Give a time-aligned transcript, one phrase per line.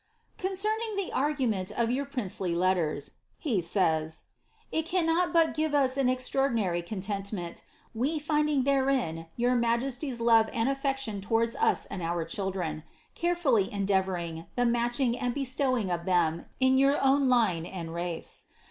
[0.23, 4.23] * Concerning the argument of jonr princely letters, he safs,
[4.71, 10.53] it cannot bat gife ns an extraordinary contentment, we finding therein yonr majesty's Ioyo ud
[10.75, 12.81] sffection towards us and our children,
[13.13, 18.47] carefully endearooring the matching tad bestowing of them in your own line and race.